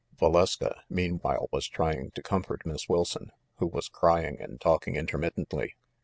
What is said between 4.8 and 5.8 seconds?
intermittently.